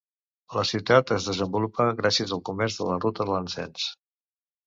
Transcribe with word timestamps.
La 0.59 0.61
ciutat 0.69 1.11
es 1.15 1.27
desenvolupa 1.31 1.85
gràcies 2.01 2.33
al 2.37 2.43
comerç 2.51 2.77
de 2.79 2.87
la 2.89 2.97
ruta 3.05 3.27
de 3.29 3.35
l'encens. 3.37 3.85